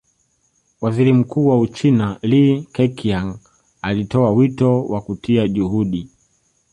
Waziri 0.81 1.13
Mkuu 1.13 1.47
wa 1.47 1.59
Uchina 1.59 2.19
Li 2.21 2.67
Keqiang 2.75 3.39
alitoa 3.81 4.31
wito 4.31 4.83
wa 4.85 5.01
kutia 5.01 5.47
juhudi 5.47 6.09